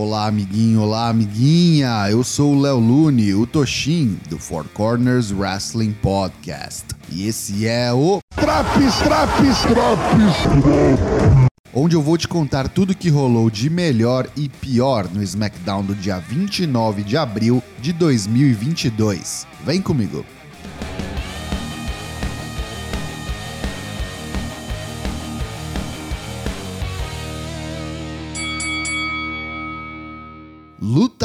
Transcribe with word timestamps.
Olá, 0.00 0.28
amiguinho, 0.28 0.82
olá, 0.82 1.08
amiguinha. 1.08 2.08
Eu 2.08 2.22
sou 2.22 2.54
o 2.54 2.60
Léo 2.60 2.78
Lune, 2.78 3.34
o 3.34 3.44
Toshin, 3.44 4.16
do 4.30 4.38
Four 4.38 4.64
Corners 4.72 5.32
Wrestling 5.32 5.90
Podcast. 5.90 6.84
E 7.10 7.26
esse 7.26 7.66
é 7.66 7.92
o 7.92 8.20
Traps, 8.36 8.96
traps, 8.98 9.58
traps, 9.62 10.36
onde 11.74 11.96
eu 11.96 12.00
vou 12.00 12.16
te 12.16 12.28
contar 12.28 12.68
tudo 12.68 12.94
que 12.94 13.08
rolou 13.08 13.50
de 13.50 13.68
melhor 13.68 14.28
e 14.36 14.48
pior 14.48 15.08
no 15.12 15.20
SmackDown 15.20 15.82
do 15.82 15.96
dia 15.96 16.20
29 16.20 17.02
de 17.02 17.16
abril 17.16 17.60
de 17.80 17.92
2022. 17.92 19.48
Vem 19.64 19.82
comigo. 19.82 20.24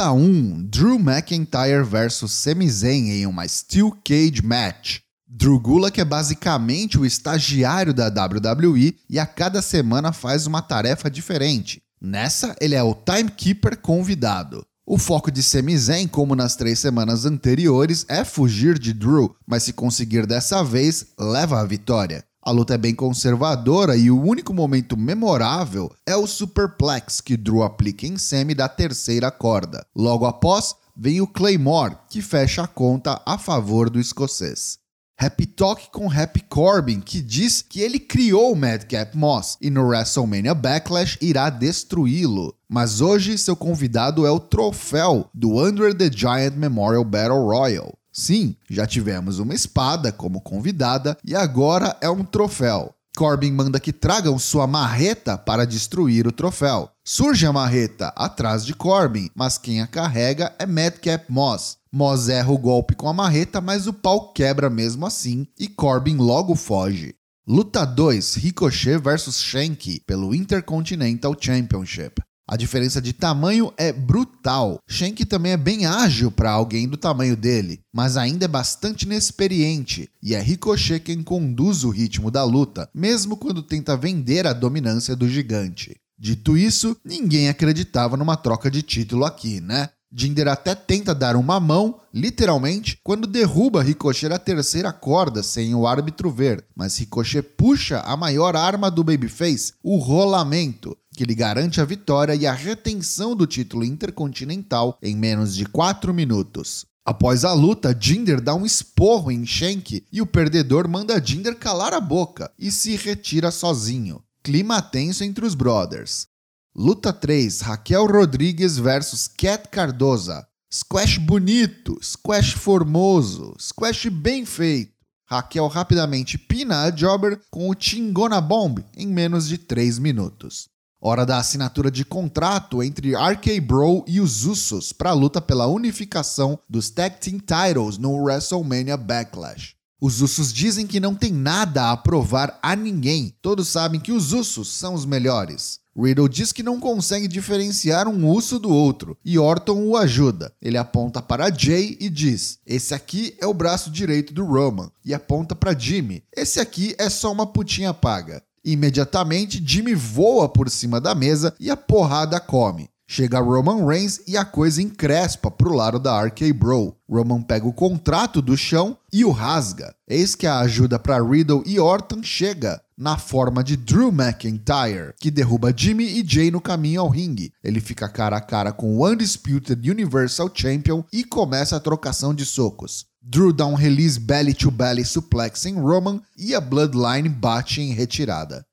Luta 0.04 0.12
1: 0.12 0.68
Drew 0.68 0.98
McIntyre 0.98 1.82
vs 1.82 2.30
Sami 2.30 2.68
Zayn 2.68 3.10
em 3.10 3.26
uma 3.26 3.48
Steel 3.48 3.90
Cage 4.04 4.42
Match. 4.44 4.98
Drew 5.26 5.58
Gulak 5.58 5.98
é 5.98 6.04
basicamente 6.04 6.98
o 6.98 7.06
estagiário 7.06 7.94
da 7.94 8.08
WWE 8.08 8.98
e 9.08 9.18
a 9.18 9.24
cada 9.24 9.62
semana 9.62 10.12
faz 10.12 10.46
uma 10.46 10.60
tarefa 10.60 11.10
diferente. 11.10 11.80
Nessa, 12.02 12.54
ele 12.60 12.74
é 12.74 12.82
o 12.82 12.94
timekeeper 12.94 13.78
convidado. 13.78 14.62
O 14.86 14.98
foco 14.98 15.30
de 15.30 15.42
Sami 15.42 15.76
Zayn, 15.78 16.06
como 16.06 16.36
nas 16.36 16.54
três 16.54 16.78
semanas 16.78 17.24
anteriores, 17.24 18.04
é 18.06 18.26
fugir 18.26 18.78
de 18.78 18.92
Drew, 18.92 19.34
mas 19.46 19.62
se 19.62 19.72
conseguir 19.72 20.26
dessa 20.26 20.62
vez, 20.62 21.06
leva 21.18 21.60
a 21.60 21.64
vitória. 21.64 22.22
A 22.46 22.50
luta 22.50 22.74
é 22.74 22.78
bem 22.78 22.94
conservadora 22.94 23.96
e 23.96 24.10
o 24.10 24.20
único 24.20 24.52
momento 24.52 24.98
memorável 24.98 25.90
é 26.04 26.14
o 26.14 26.26
superplex 26.26 27.22
que 27.22 27.38
Drew 27.38 27.62
aplica 27.62 28.06
em 28.06 28.18
Semi 28.18 28.54
da 28.54 28.68
terceira 28.68 29.30
corda. 29.30 29.86
Logo 29.96 30.26
após, 30.26 30.76
vem 30.94 31.22
o 31.22 31.26
Claymore, 31.26 31.96
que 32.06 32.20
fecha 32.20 32.64
a 32.64 32.66
conta 32.66 33.18
a 33.24 33.38
favor 33.38 33.88
do 33.88 33.98
escocês. 33.98 34.78
Happy 35.18 35.46
Talk 35.46 35.90
com 35.90 36.10
Happy 36.10 36.42
Corbin, 36.42 37.00
que 37.00 37.22
diz 37.22 37.62
que 37.62 37.80
ele 37.80 37.98
criou 37.98 38.52
o 38.52 38.56
Madcap 38.56 39.16
Moss 39.16 39.56
e 39.58 39.70
no 39.70 39.86
WrestleMania 39.86 40.52
Backlash 40.54 41.16
irá 41.22 41.48
destruí-lo. 41.48 42.54
Mas 42.68 43.00
hoje 43.00 43.38
seu 43.38 43.56
convidado 43.56 44.26
é 44.26 44.30
o 44.30 44.40
troféu 44.40 45.30
do 45.32 45.64
Under 45.64 45.94
the 45.94 46.10
Giant 46.12 46.56
Memorial 46.56 47.04
Battle 47.04 47.46
Royal. 47.46 47.94
Sim, 48.16 48.54
já 48.70 48.86
tivemos 48.86 49.40
uma 49.40 49.54
espada 49.54 50.12
como 50.12 50.40
convidada 50.40 51.18
e 51.24 51.34
agora 51.34 51.96
é 52.00 52.08
um 52.08 52.22
troféu. 52.22 52.94
Corbin 53.16 53.50
manda 53.50 53.80
que 53.80 53.92
tragam 53.92 54.38
sua 54.38 54.68
marreta 54.68 55.36
para 55.36 55.66
destruir 55.66 56.24
o 56.26 56.32
troféu. 56.32 56.90
Surge 57.04 57.44
a 57.44 57.52
marreta 57.52 58.08
atrás 58.16 58.64
de 58.64 58.72
Corbin, 58.72 59.30
mas 59.34 59.58
quem 59.58 59.80
a 59.80 59.86
carrega 59.86 60.54
é 60.60 60.66
Madcap 60.66 61.24
Moss. 61.28 61.76
Moss 61.92 62.28
erra 62.28 62.52
o 62.52 62.58
golpe 62.58 62.94
com 62.94 63.08
a 63.08 63.12
marreta, 63.12 63.60
mas 63.60 63.88
o 63.88 63.92
pau 63.92 64.32
quebra 64.32 64.70
mesmo 64.70 65.06
assim 65.06 65.46
e 65.58 65.66
Corbin 65.66 66.16
logo 66.16 66.54
foge. 66.54 67.16
Luta 67.46 67.84
2: 67.84 68.36
Ricochet 68.36 68.98
vs 68.98 69.42
Shanky 69.42 70.00
pelo 70.06 70.34
Intercontinental 70.34 71.34
Championship. 71.38 72.22
A 72.46 72.56
diferença 72.56 73.00
de 73.00 73.14
tamanho 73.14 73.72
é 73.76 73.90
brutal. 73.90 74.78
Shank 74.86 75.24
também 75.24 75.52
é 75.52 75.56
bem 75.56 75.86
ágil 75.86 76.30
para 76.30 76.50
alguém 76.50 76.86
do 76.86 76.96
tamanho 76.96 77.36
dele, 77.36 77.80
mas 77.90 78.18
ainda 78.18 78.44
é 78.44 78.48
bastante 78.48 79.04
inexperiente, 79.04 80.10
e 80.22 80.34
é 80.34 80.40
Ricochet 80.40 81.00
quem 81.00 81.22
conduz 81.22 81.84
o 81.84 81.90
ritmo 81.90 82.30
da 82.30 82.44
luta, 82.44 82.88
mesmo 82.94 83.36
quando 83.36 83.62
tenta 83.62 83.96
vender 83.96 84.46
a 84.46 84.52
dominância 84.52 85.16
do 85.16 85.26
gigante. 85.26 85.96
Dito 86.18 86.56
isso, 86.56 86.96
ninguém 87.02 87.48
acreditava 87.48 88.16
numa 88.16 88.36
troca 88.36 88.70
de 88.70 88.82
título 88.82 89.24
aqui, 89.24 89.60
né? 89.60 89.88
Jinder 90.16 90.46
até 90.46 90.76
tenta 90.76 91.12
dar 91.12 91.34
uma 91.34 91.58
mão, 91.58 92.00
literalmente, 92.12 93.00
quando 93.02 93.26
derruba 93.26 93.82
Ricochet 93.82 94.32
a 94.32 94.38
terceira 94.38 94.92
corda 94.92 95.42
sem 95.42 95.74
o 95.74 95.88
árbitro 95.88 96.30
ver, 96.30 96.64
mas 96.76 96.96
Ricochet 96.96 97.42
puxa 97.42 97.98
a 98.00 98.16
maior 98.16 98.54
arma 98.54 98.92
do 98.92 99.02
Babyface, 99.02 99.72
o 99.82 99.96
rolamento, 99.96 100.96
que 101.16 101.24
lhe 101.24 101.34
garante 101.34 101.80
a 101.80 101.84
vitória 101.84 102.36
e 102.36 102.46
a 102.46 102.52
retenção 102.52 103.34
do 103.34 103.44
título 103.44 103.84
intercontinental 103.84 104.96
em 105.02 105.16
menos 105.16 105.52
de 105.52 105.66
4 105.66 106.14
minutos. 106.14 106.86
Após 107.04 107.44
a 107.44 107.52
luta, 107.52 107.96
Jinder 107.98 108.40
dá 108.40 108.54
um 108.54 108.64
esporro 108.64 109.32
em 109.32 109.44
Shank 109.44 110.06
e 110.12 110.22
o 110.22 110.26
perdedor 110.26 110.88
manda 110.88 111.20
Jinder 111.22 111.56
calar 111.56 111.92
a 111.92 112.00
boca 112.00 112.50
e 112.56 112.70
se 112.70 112.94
retira 112.94 113.50
sozinho. 113.50 114.22
Clima 114.44 114.80
tenso 114.80 115.24
entre 115.24 115.44
os 115.44 115.54
brothers. 115.54 116.28
Luta 116.76 117.12
3: 117.12 117.60
Raquel 117.60 118.04
Rodrigues 118.04 118.78
versus 118.78 119.28
Cat 119.28 119.68
Cardoza. 119.68 120.44
Squash 120.68 121.18
bonito, 121.18 121.96
squash 122.02 122.50
formoso, 122.50 123.54
squash 123.60 124.08
bem 124.08 124.44
feito. 124.44 124.92
Raquel 125.24 125.68
rapidamente 125.68 126.36
pina 126.36 126.82
a 126.82 126.90
Jobber 126.90 127.40
com 127.48 127.70
o 127.70 127.76
Chingona 127.78 128.40
Bomb 128.40 128.84
em 128.96 129.06
menos 129.06 129.46
de 129.46 129.56
3 129.56 130.00
minutos. 130.00 130.68
Hora 131.00 131.24
da 131.24 131.38
assinatura 131.38 131.92
de 131.92 132.04
contrato 132.04 132.82
entre 132.82 133.14
RK 133.14 133.60
Bro 133.60 134.04
e 134.08 134.20
os 134.20 134.44
Usos 134.44 134.92
para 134.92 135.10
a 135.10 135.14
luta 135.14 135.40
pela 135.40 135.68
unificação 135.68 136.58
dos 136.68 136.90
Tag 136.90 137.20
Team 137.20 137.38
Titles 137.38 137.98
no 137.98 138.16
WrestleMania 138.16 138.96
Backlash. 138.96 139.76
Os 140.00 140.20
Usos 140.20 140.52
dizem 140.52 140.88
que 140.88 140.98
não 140.98 141.14
tem 141.14 141.32
nada 141.32 141.92
a 141.92 141.96
provar 141.96 142.58
a 142.60 142.74
ninguém. 142.74 143.32
Todos 143.40 143.68
sabem 143.68 144.00
que 144.00 144.10
os 144.10 144.32
Usos 144.32 144.66
são 144.72 144.92
os 144.92 145.04
melhores. 145.04 145.83
Riddle 145.96 146.28
diz 146.28 146.52
que 146.52 146.62
não 146.62 146.80
consegue 146.80 147.28
diferenciar 147.28 148.08
um 148.08 148.28
uso 148.28 148.58
do 148.58 148.70
outro 148.70 149.16
e 149.24 149.38
Orton 149.38 149.84
o 149.86 149.96
ajuda. 149.96 150.52
Ele 150.60 150.76
aponta 150.76 151.22
para 151.22 151.52
Jay 151.52 151.96
e 152.00 152.08
diz: 152.10 152.58
Esse 152.66 152.94
aqui 152.94 153.36
é 153.40 153.46
o 153.46 153.54
braço 153.54 153.90
direito 153.90 154.34
do 154.34 154.44
Roman. 154.44 154.90
E 155.04 155.14
aponta 155.14 155.54
para 155.54 155.78
Jimmy: 155.78 156.24
Esse 156.34 156.60
aqui 156.60 156.94
é 156.98 157.08
só 157.08 157.30
uma 157.30 157.46
putinha 157.46 157.94
paga. 157.94 158.42
Imediatamente, 158.64 159.62
Jimmy 159.64 159.94
voa 159.94 160.48
por 160.48 160.70
cima 160.70 160.98
da 161.00 161.14
mesa 161.14 161.54
e 161.60 161.70
a 161.70 161.76
porrada 161.76 162.40
come. 162.40 162.88
Chega 163.06 163.38
Roman 163.38 163.86
Reigns 163.86 164.20
e 164.26 164.36
a 164.36 164.44
coisa 164.44 164.80
encrespa 164.80 165.50
pro 165.50 165.74
lado 165.74 165.98
da 165.98 166.22
RK 166.24 166.52
Bro. 166.52 166.96
Roman 167.08 167.42
pega 167.42 167.66
o 167.66 167.72
contrato 167.72 168.40
do 168.40 168.56
chão 168.56 168.96
e 169.12 169.24
o 169.24 169.30
rasga. 169.30 169.94
Eis 170.08 170.34
que 170.34 170.46
a 170.46 170.60
ajuda 170.60 170.98
para 170.98 171.22
Riddle 171.22 171.62
e 171.66 171.78
Orton 171.78 172.22
chega 172.22 172.80
na 172.96 173.18
forma 173.18 173.62
de 173.62 173.76
Drew 173.76 174.08
McIntyre, 174.08 175.14
que 175.20 175.30
derruba 175.30 175.74
Jimmy 175.76 176.04
e 176.04 176.24
Jay 176.26 176.50
no 176.50 176.60
caminho 176.60 177.02
ao 177.02 177.08
ringue. 177.08 177.52
Ele 177.62 177.80
fica 177.80 178.08
cara 178.08 178.36
a 178.36 178.40
cara 178.40 178.72
com 178.72 178.96
o 178.96 179.06
Undisputed 179.06 179.90
Universal 179.90 180.50
Champion 180.54 181.04
e 181.12 181.24
começa 181.24 181.76
a 181.76 181.80
trocação 181.80 182.32
de 182.32 182.44
socos. 182.44 183.06
Drew 183.20 183.52
dá 183.52 183.66
um 183.66 183.74
release 183.74 184.18
belly 184.18 184.54
to 184.54 184.70
belly 184.70 185.04
suplex 185.04 185.64
em 185.66 185.74
Roman 185.74 186.20
e 186.36 186.54
a 186.54 186.60
Bloodline 186.60 187.28
bate 187.28 187.80
em 187.80 187.92
retirada. 187.92 188.64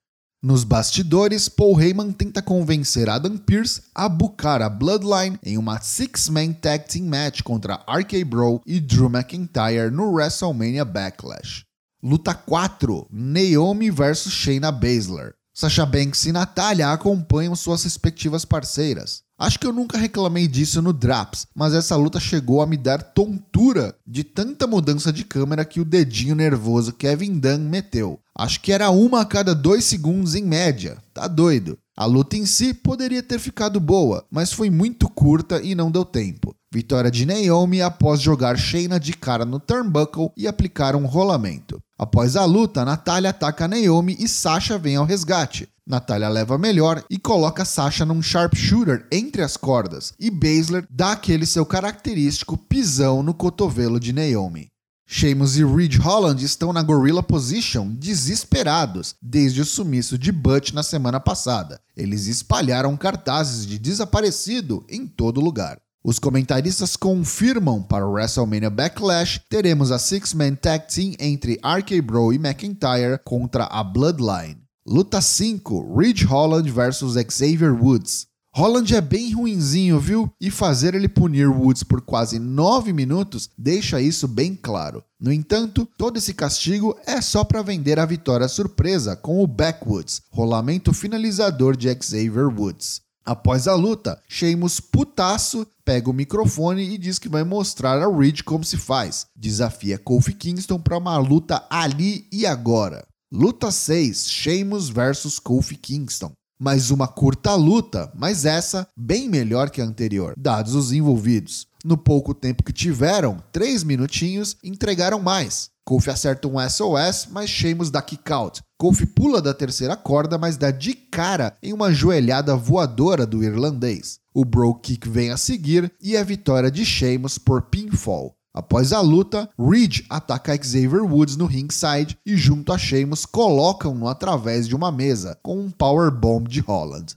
Nos 0.43 0.63
bastidores, 0.63 1.47
Paul 1.47 1.79
Heyman 1.79 2.11
tenta 2.11 2.41
convencer 2.41 3.07
Adam 3.07 3.37
Pearce 3.37 3.83
a 3.93 4.09
bucar 4.09 4.59
a 4.63 4.69
Bloodline 4.69 5.37
em 5.43 5.55
uma 5.55 5.79
six-man 5.79 6.51
tag 6.53 6.87
team 6.87 7.05
match 7.05 7.43
contra 7.43 7.85
RK 7.87 8.25
Bro 8.25 8.59
e 8.65 8.79
Drew 8.79 9.07
McIntyre 9.07 9.91
no 9.91 10.11
WrestleMania 10.11 10.83
Backlash. 10.83 11.63
Luta 12.01 12.33
4: 12.33 13.07
Naomi 13.11 13.91
vs 13.91 14.31
Shayna 14.31 14.71
Baszler. 14.71 15.35
Sasha 15.53 15.85
Banks 15.85 16.25
e 16.25 16.31
Natália 16.31 16.91
acompanham 16.91 17.55
suas 17.55 17.83
respectivas 17.83 18.43
parceiras. 18.43 19.21
Acho 19.37 19.59
que 19.59 19.67
eu 19.67 19.73
nunca 19.73 19.97
reclamei 19.97 20.47
disso 20.47 20.81
no 20.81 20.93
Draps, 20.93 21.45
mas 21.53 21.73
essa 21.73 21.95
luta 21.95 22.19
chegou 22.19 22.61
a 22.61 22.67
me 22.67 22.77
dar 22.77 23.03
tontura 23.03 23.95
de 24.07 24.23
tanta 24.23 24.65
mudança 24.65 25.11
de 25.13 25.23
câmera 25.23 25.65
que 25.65 25.79
o 25.79 25.85
dedinho 25.85 26.35
nervoso 26.35 26.93
Kevin 26.93 27.37
Dunn 27.37 27.69
meteu. 27.69 28.19
Acho 28.41 28.59
que 28.59 28.71
era 28.71 28.89
uma 28.89 29.21
a 29.21 29.25
cada 29.25 29.53
dois 29.53 29.85
segundos 29.85 30.33
em 30.33 30.43
média. 30.43 30.97
Tá 31.13 31.27
doido. 31.27 31.77
A 31.95 32.05
luta 32.05 32.35
em 32.35 32.43
si 32.47 32.73
poderia 32.73 33.21
ter 33.21 33.37
ficado 33.37 33.79
boa, 33.79 34.25
mas 34.31 34.51
foi 34.51 34.67
muito 34.67 35.07
curta 35.07 35.61
e 35.61 35.75
não 35.75 35.91
deu 35.91 36.03
tempo. 36.03 36.55
Vitória 36.73 37.11
de 37.11 37.23
Naomi 37.23 37.83
após 37.83 38.19
jogar 38.19 38.57
Shayna 38.57 38.99
de 38.99 39.13
cara 39.13 39.45
no 39.45 39.59
turnbuckle 39.59 40.31
e 40.35 40.47
aplicar 40.47 40.95
um 40.95 41.05
rolamento. 41.05 41.79
Após 41.99 42.35
a 42.35 42.43
luta, 42.43 42.83
Natália 42.83 43.29
ataca 43.29 43.67
Naomi 43.67 44.17
e 44.19 44.27
Sasha 44.27 44.75
vem 44.75 44.95
ao 44.95 45.05
resgate. 45.05 45.69
Natália 45.85 46.27
leva 46.27 46.57
melhor 46.57 47.03
e 47.11 47.19
coloca 47.19 47.63
Sasha 47.63 48.05
num 48.05 48.23
sharpshooter 48.23 49.05
entre 49.11 49.43
as 49.43 49.55
cordas, 49.55 50.13
e 50.19 50.31
Baszler 50.31 50.83
dá 50.89 51.11
aquele 51.11 51.45
seu 51.45 51.63
característico 51.63 52.57
pisão 52.57 53.21
no 53.21 53.35
cotovelo 53.35 53.99
de 53.99 54.11
Naomi. 54.11 54.70
Sheamus 55.13 55.57
e 55.57 55.65
Ridge 55.65 55.97
Holland 55.97 56.41
estão 56.41 56.71
na 56.71 56.81
Gorilla 56.81 57.21
Position 57.21 57.89
desesperados 57.89 59.13
desde 59.21 59.59
o 59.59 59.65
sumiço 59.65 60.17
de 60.17 60.31
Butch 60.31 60.71
na 60.71 60.81
semana 60.81 61.19
passada. 61.19 61.81
Eles 61.97 62.27
espalharam 62.27 62.95
cartazes 62.95 63.67
de 63.67 63.77
desaparecido 63.77 64.85
em 64.87 65.05
todo 65.05 65.41
lugar. 65.41 65.81
Os 66.01 66.17
comentaristas 66.17 66.95
confirmam 66.95 67.83
para 67.83 68.07
o 68.07 68.13
WrestleMania 68.13 68.69
Backlash 68.69 69.41
teremos 69.49 69.91
a 69.91 69.99
Six-Man 69.99 70.55
Tag 70.55 70.87
Team 70.87 71.13
entre 71.19 71.59
RK 71.61 72.01
Bro 72.01 72.31
e 72.31 72.37
McIntyre 72.37 73.19
contra 73.25 73.65
a 73.65 73.83
Bloodline. 73.83 74.61
Luta 74.87 75.19
5: 75.19 75.93
Ridge 75.93 76.23
Holland 76.23 76.71
vs 76.71 77.13
Xavier 77.29 77.73
Woods. 77.73 78.30
Holland 78.53 78.93
é 78.93 78.99
bem 78.99 79.33
ruinzinho, 79.33 79.97
viu? 79.97 80.29
E 80.39 80.51
fazer 80.51 80.93
ele 80.93 81.07
punir 81.07 81.47
Woods 81.47 81.83
por 81.83 82.01
quase 82.01 82.37
9 82.37 82.91
minutos 82.91 83.49
deixa 83.57 84.01
isso 84.01 84.27
bem 84.27 84.59
claro. 84.61 85.01
No 85.17 85.31
entanto, 85.31 85.87
todo 85.97 86.17
esse 86.17 86.33
castigo 86.33 86.97
é 87.07 87.21
só 87.21 87.45
para 87.45 87.61
vender 87.61 87.97
a 87.97 88.05
vitória 88.05 88.49
surpresa 88.49 89.15
com 89.15 89.41
o 89.41 89.47
Backwoods, 89.47 90.23
rolamento 90.29 90.91
finalizador 90.91 91.77
de 91.77 91.87
Xavier 91.87 92.47
Woods. 92.47 92.99
Após 93.23 93.69
a 93.69 93.75
luta, 93.75 94.21
Sheamus 94.27 94.81
putaço 94.81 95.65
pega 95.85 96.09
o 96.09 96.13
microfone 96.13 96.83
e 96.83 96.97
diz 96.97 97.17
que 97.17 97.29
vai 97.29 97.45
mostrar 97.45 98.01
a 98.01 98.13
Reed 98.13 98.41
como 98.43 98.65
se 98.65 98.75
faz. 98.75 99.27
Desafia 99.33 99.97
Kofi 99.97 100.33
Kingston 100.33 100.79
para 100.79 100.97
uma 100.97 101.17
luta 101.17 101.65
ali 101.69 102.27
e 102.29 102.45
agora. 102.45 103.07
Luta 103.31 103.71
6: 103.71 104.27
Sheamus 104.27 104.89
versus 104.89 105.39
Kofi 105.39 105.77
Kingston 105.77 106.33
mais 106.61 106.91
uma 106.91 107.07
curta 107.07 107.55
luta, 107.55 108.11
mas 108.13 108.45
essa 108.45 108.87
bem 108.95 109.27
melhor 109.27 109.71
que 109.71 109.81
a 109.81 109.83
anterior, 109.83 110.35
dados 110.37 110.75
os 110.75 110.91
envolvidos. 110.91 111.65
No 111.83 111.97
pouco 111.97 112.35
tempo 112.35 112.61
que 112.61 112.71
tiveram, 112.71 113.41
três 113.51 113.83
minutinhos, 113.83 114.55
entregaram 114.63 115.19
mais. 115.19 115.71
Kofi 115.83 116.11
acerta 116.11 116.47
um 116.47 116.59
SOS, 116.59 117.29
mas 117.31 117.49
Sheamus 117.49 117.89
dá 117.89 117.99
kick 117.99 118.31
out. 118.31 118.61
Kofi 118.77 119.07
pula 119.07 119.41
da 119.41 119.55
terceira 119.55 119.97
corda, 119.97 120.37
mas 120.37 120.55
dá 120.55 120.69
de 120.69 120.93
cara 120.93 121.57
em 121.63 121.73
uma 121.73 121.91
joelhada 121.91 122.55
voadora 122.55 123.25
do 123.25 123.43
irlandês. 123.43 124.19
O 124.31 124.45
Bro 124.45 124.75
Kick 124.75 125.09
vem 125.09 125.31
a 125.31 125.37
seguir 125.37 125.91
e 125.99 126.15
a 126.15 126.23
vitória 126.23 126.69
de 126.69 126.85
Sheamus 126.85 127.39
por 127.39 127.63
pinfall. 127.63 128.35
Após 128.53 128.91
a 128.91 128.99
luta, 128.99 129.49
Reed 129.57 130.05
ataca 130.09 130.61
Xavier 130.61 131.03
Woods 131.03 131.37
no 131.37 131.45
ringside 131.45 132.17
e, 132.25 132.35
junto 132.35 132.73
a 132.73 132.77
Sheamus, 132.77 133.25
colocam-no 133.25 134.07
através 134.09 134.67
de 134.67 134.75
uma 134.75 134.91
mesa 134.91 135.39
com 135.41 135.57
um 135.57 135.71
powerbomb 135.71 136.47
de 136.49 136.59
Holland. 136.59 137.15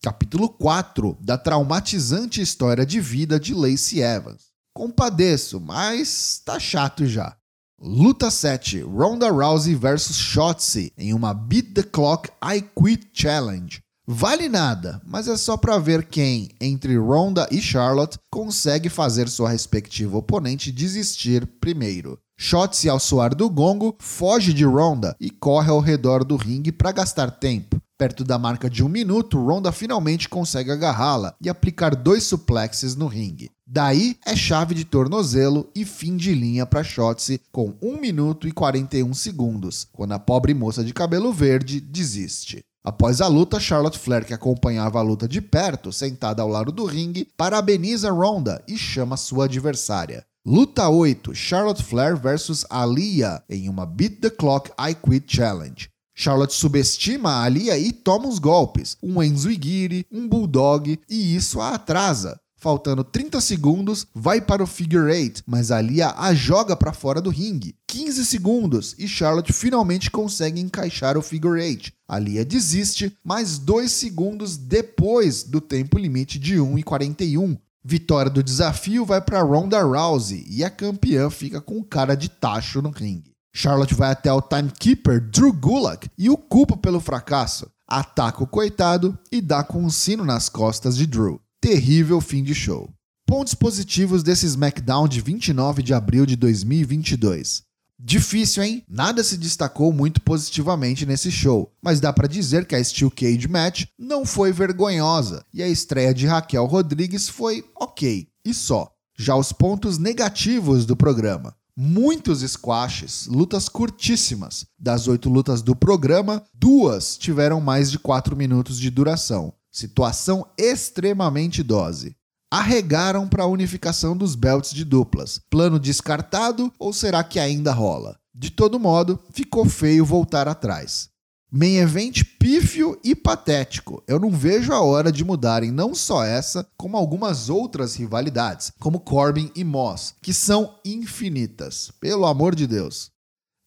Capítulo 0.00 0.48
4 0.48 1.18
da 1.20 1.36
traumatizante 1.36 2.40
história 2.40 2.86
de 2.86 3.00
vida 3.00 3.40
de 3.40 3.52
Lacey 3.52 4.00
Evans. 4.00 4.46
Compadeço, 4.72 5.60
mas 5.60 6.40
tá 6.44 6.60
chato 6.60 7.04
já. 7.04 7.36
Luta 7.80 8.30
7: 8.30 8.82
Ronda 8.82 9.30
Rousey 9.30 9.74
vs 9.74 10.16
Shotzi 10.16 10.92
em 10.96 11.12
uma 11.12 11.34
Beat 11.34 11.74
the 11.74 11.82
Clock 11.82 12.30
I 12.42 12.62
Quit 12.62 13.10
Challenge. 13.12 13.82
Vale 14.08 14.48
nada, 14.48 15.02
mas 15.04 15.26
é 15.26 15.36
só 15.36 15.56
para 15.56 15.78
ver 15.78 16.06
quem, 16.06 16.50
entre 16.60 16.96
Ronda 16.96 17.48
e 17.50 17.60
Charlotte, 17.60 18.16
consegue 18.30 18.88
fazer 18.88 19.28
sua 19.28 19.50
respectiva 19.50 20.16
oponente 20.16 20.70
desistir 20.70 21.44
primeiro. 21.60 22.16
Shotzi, 22.38 22.88
ao 22.88 23.00
soar 23.00 23.34
do 23.34 23.50
gongo, 23.50 23.96
foge 23.98 24.52
de 24.52 24.64
Ronda 24.64 25.16
e 25.18 25.28
corre 25.28 25.70
ao 25.70 25.80
redor 25.80 26.22
do 26.22 26.36
ringue 26.36 26.70
para 26.70 26.92
gastar 26.92 27.32
tempo. 27.32 27.80
Perto 27.98 28.22
da 28.22 28.38
marca 28.38 28.70
de 28.70 28.84
um 28.84 28.88
minuto, 28.88 29.44
Ronda 29.44 29.72
finalmente 29.72 30.28
consegue 30.28 30.70
agarrá-la 30.70 31.34
e 31.40 31.48
aplicar 31.48 31.96
dois 31.96 32.22
suplexes 32.22 32.94
no 32.94 33.08
ringue. 33.08 33.50
Daí 33.66 34.16
é 34.24 34.36
chave 34.36 34.72
de 34.72 34.84
tornozelo 34.84 35.68
e 35.74 35.84
fim 35.84 36.16
de 36.16 36.32
linha 36.32 36.64
para 36.64 36.84
Shotzi 36.84 37.40
com 37.50 37.74
1 37.82 38.00
minuto 38.00 38.46
e 38.46 38.52
41 38.52 39.12
segundos, 39.14 39.88
quando 39.92 40.12
a 40.12 40.18
pobre 40.20 40.54
moça 40.54 40.84
de 40.84 40.94
cabelo 40.94 41.32
verde 41.32 41.80
desiste. 41.80 42.62
Após 42.86 43.20
a 43.20 43.26
luta, 43.26 43.58
Charlotte 43.58 43.98
Flair, 43.98 44.24
que 44.24 44.32
acompanhava 44.32 45.00
a 45.00 45.02
luta 45.02 45.26
de 45.26 45.40
perto, 45.40 45.90
sentada 45.90 46.40
ao 46.40 46.48
lado 46.48 46.70
do 46.70 46.84
ringue, 46.84 47.26
parabeniza 47.36 48.12
Ronda 48.12 48.62
e 48.68 48.78
chama 48.78 49.16
sua 49.16 49.46
adversária. 49.46 50.24
Luta 50.46 50.88
8: 50.88 51.34
Charlotte 51.34 51.82
Flair 51.82 52.16
versus 52.16 52.64
Alia 52.70 53.42
em 53.50 53.68
uma 53.68 53.84
Beat 53.84 54.20
the 54.20 54.30
Clock 54.30 54.70
I 54.78 54.94
Quit 54.94 55.24
Challenge. 55.26 55.90
Charlotte 56.14 56.54
subestima 56.54 57.30
a 57.30 57.42
Alia 57.42 57.76
e 57.76 57.92
toma 57.92 58.28
os 58.28 58.38
golpes, 58.38 58.96
um 59.02 59.20
Enzo 59.20 59.50
Igiri, 59.50 60.06
um 60.08 60.28
Bulldog, 60.28 60.96
e 61.10 61.34
isso 61.34 61.60
a 61.60 61.70
atrasa. 61.70 62.40
Faltando 62.58 63.04
30 63.04 63.38
segundos, 63.42 64.06
vai 64.14 64.40
para 64.40 64.62
o 64.62 64.66
figure 64.66 65.12
eight, 65.12 65.42
mas 65.46 65.70
a 65.70 65.80
Lia 65.80 66.14
a 66.16 66.32
joga 66.32 66.74
para 66.74 66.92
fora 66.92 67.20
do 67.20 67.28
ringue. 67.28 67.74
15 67.86 68.24
segundos 68.24 68.94
e 68.98 69.06
Charlotte 69.06 69.52
finalmente 69.52 70.10
consegue 70.10 70.58
encaixar 70.58 71.18
o 71.18 71.22
figure 71.22 71.60
eight. 71.60 71.92
A 72.08 72.18
Lia 72.18 72.46
desiste, 72.46 73.14
mais 73.22 73.58
2 73.58 73.92
segundos 73.92 74.56
depois 74.56 75.42
do 75.42 75.60
tempo 75.60 75.98
limite 75.98 76.38
de 76.38 76.58
1 76.58 76.78
e 76.78 76.82
41. 76.82 77.58
Vitória 77.84 78.30
do 78.30 78.42
desafio 78.42 79.04
vai 79.04 79.20
para 79.20 79.42
Ronda 79.42 79.82
Rousey 79.82 80.44
e 80.48 80.64
a 80.64 80.70
campeã 80.70 81.28
fica 81.28 81.60
com 81.60 81.84
cara 81.84 82.16
de 82.16 82.30
tacho 82.30 82.80
no 82.80 82.90
ringue. 82.90 83.32
Charlotte 83.54 83.94
vai 83.94 84.10
até 84.10 84.32
o 84.32 84.42
timekeeper 84.42 85.20
Drew 85.30 85.52
Gulak 85.52 86.08
e 86.16 86.30
o 86.30 86.36
culpa 86.38 86.76
pelo 86.76 87.00
fracasso. 87.00 87.70
Ataca 87.86 88.42
o 88.42 88.46
coitado 88.46 89.16
e 89.30 89.40
dá 89.40 89.62
com 89.62 89.84
um 89.84 89.90
sino 89.90 90.24
nas 90.24 90.48
costas 90.48 90.96
de 90.96 91.06
Drew 91.06 91.40
terrível 91.60 92.20
fim 92.20 92.42
de 92.42 92.54
show. 92.54 92.90
Pontos 93.26 93.54
positivos 93.54 94.22
desse 94.22 94.46
SmackDown 94.46 95.08
de 95.08 95.20
29 95.20 95.82
de 95.82 95.92
abril 95.92 96.24
de 96.24 96.36
2022. 96.36 97.66
Difícil, 97.98 98.62
hein? 98.62 98.84
Nada 98.88 99.24
se 99.24 99.38
destacou 99.38 99.90
muito 99.90 100.20
positivamente 100.20 101.06
nesse 101.06 101.32
show, 101.32 101.72
mas 101.82 101.98
dá 101.98 102.12
para 102.12 102.28
dizer 102.28 102.66
que 102.66 102.74
a 102.74 102.84
Steel 102.84 103.10
Cage 103.10 103.48
Match 103.48 103.86
não 103.98 104.26
foi 104.26 104.52
vergonhosa 104.52 105.44
e 105.52 105.62
a 105.62 105.68
estreia 105.68 106.12
de 106.12 106.26
Raquel 106.26 106.66
Rodrigues 106.66 107.28
foi 107.28 107.64
ok, 107.74 108.28
e 108.44 108.54
só. 108.54 108.92
Já 109.18 109.34
os 109.34 109.50
pontos 109.50 109.96
negativos 109.96 110.84
do 110.84 110.94
programa. 110.94 111.56
Muitos 111.74 112.40
squashes, 112.40 113.26
lutas 113.26 113.68
curtíssimas. 113.68 114.66
Das 114.78 115.08
oito 115.08 115.30
lutas 115.30 115.62
do 115.62 115.74
programa, 115.74 116.42
duas 116.54 117.16
tiveram 117.16 117.60
mais 117.60 117.90
de 117.90 117.98
quatro 117.98 118.36
minutos 118.36 118.78
de 118.78 118.90
duração. 118.90 119.52
Situação 119.76 120.46
extremamente 120.56 121.62
dose. 121.62 122.16
Arregaram 122.50 123.28
para 123.28 123.42
a 123.42 123.46
unificação 123.46 124.16
dos 124.16 124.34
belts 124.34 124.72
de 124.72 124.86
duplas. 124.86 125.38
Plano 125.50 125.78
descartado 125.78 126.72
ou 126.78 126.94
será 126.94 127.22
que 127.22 127.38
ainda 127.38 127.74
rola? 127.74 128.18
De 128.34 128.48
todo 128.50 128.80
modo, 128.80 129.20
ficou 129.34 129.66
feio 129.66 130.02
voltar 130.02 130.48
atrás. 130.48 131.10
Main 131.52 131.76
event 131.76 132.24
pífio 132.38 132.98
e 133.04 133.14
patético. 133.14 134.02
Eu 134.08 134.18
não 134.18 134.30
vejo 134.30 134.72
a 134.72 134.80
hora 134.80 135.12
de 135.12 135.22
mudarem 135.22 135.70
não 135.70 135.94
só 135.94 136.24
essa, 136.24 136.66
como 136.74 136.96
algumas 136.96 137.50
outras 137.50 137.94
rivalidades, 137.94 138.72
como 138.80 139.00
Corbin 139.00 139.50
e 139.54 139.62
Moss, 139.62 140.14
que 140.22 140.32
são 140.32 140.74
infinitas. 140.86 141.92
Pelo 142.00 142.24
amor 142.24 142.54
de 142.54 142.66
Deus. 142.66 143.10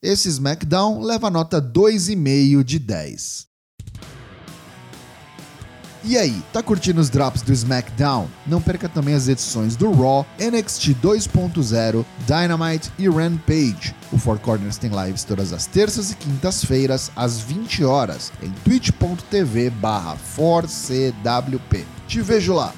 Esse 0.02 0.28
SmackDown 0.28 1.02
leva 1.02 1.30
nota 1.30 1.62
2,5 1.62 2.64
de 2.64 2.80
10. 2.80 3.49
E 6.02 6.16
aí, 6.16 6.42
tá 6.50 6.62
curtindo 6.62 7.00
os 7.00 7.10
drops 7.10 7.42
do 7.42 7.52
SmackDown? 7.52 8.26
Não 8.46 8.60
perca 8.60 8.88
também 8.88 9.14
as 9.14 9.28
edições 9.28 9.76
do 9.76 9.92
Raw, 9.92 10.26
NXT 10.38 10.94
2.0, 10.94 12.04
Dynamite 12.26 12.90
e 12.98 13.06
Rampage. 13.06 13.94
O 14.10 14.18
Four 14.18 14.38
Corners 14.38 14.78
tem 14.78 14.90
lives 14.90 15.24
todas 15.24 15.52
as 15.52 15.66
terças 15.66 16.10
e 16.10 16.16
quintas-feiras, 16.16 17.12
às 17.14 17.40
20 17.40 17.84
horas, 17.84 18.32
em 18.42 18.50
twitch.tv 18.64 19.70
barra 19.70 20.16
4CWP. 20.36 21.84
Te 22.08 22.22
vejo 22.22 22.54
lá! 22.54 22.72